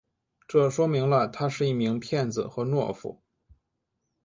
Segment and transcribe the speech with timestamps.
[0.47, 3.21] 这说明了他是一名骗子和懦夫。